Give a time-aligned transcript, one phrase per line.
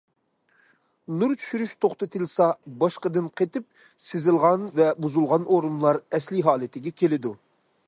[1.19, 2.47] نۇر چۈشۈرۈش توختىتىلسا
[2.85, 7.37] باشقىدىن قېتىپ سىزىلغان ۋە بۇزۇلغان ئورۇنلار ئەسلىي ھالىتىگە كېلىدۇ.